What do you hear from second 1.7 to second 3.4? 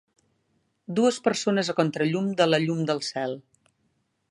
a contrallum de la llum del cel.